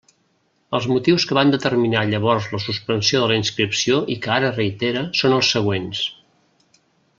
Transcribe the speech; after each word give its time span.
Els 0.77 0.85
motius 0.91 1.25
que 1.31 1.35
van 1.37 1.51
determinar 1.55 2.01
llavors 2.13 2.47
la 2.55 2.61
suspensió 2.63 3.21
de 3.25 3.29
la 3.33 3.37
inscripció 3.43 4.01
i 4.15 4.17
que 4.25 4.33
ara 4.39 4.51
reitera 4.57 5.07
són 5.23 5.39
els 5.39 5.53
següents. 5.59 6.05